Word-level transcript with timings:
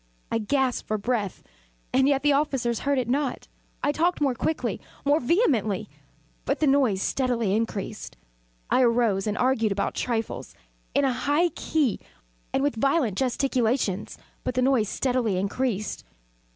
I 0.31 0.39
gasped 0.39 0.87
for 0.87 0.97
breath 0.97 1.43
and 1.93 2.07
yet 2.07 2.23
the 2.23 2.33
officers 2.33 2.79
heard 2.79 2.97
it 2.97 3.07
not. 3.07 3.47
I 3.83 3.91
talked 3.91 4.19
more 4.19 4.33
quickly 4.33 4.81
more 5.05 5.19
vehemently; 5.19 5.89
but 6.43 6.59
the 6.59 6.65
noise 6.65 7.03
steadily 7.03 7.53
increased. 7.55 8.17
I 8.71 8.81
arose 8.81 9.27
and 9.27 9.37
argued 9.37 9.71
about 9.71 9.93
trifles, 9.93 10.55
in 10.95 11.05
a 11.05 11.13
high 11.13 11.49
key 11.49 11.99
and 12.51 12.63
with 12.63 12.77
violent 12.81 13.15
gesticulations; 13.15 14.17
but 14.43 14.55
the 14.55 14.63
noise 14.63 14.89
steadily 14.89 15.37
increased. 15.37 16.03